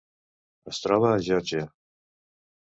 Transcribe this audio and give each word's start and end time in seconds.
Es 0.71 0.79
troba 0.85 1.11
a 1.17 1.21
Geòrgia. 1.29 1.69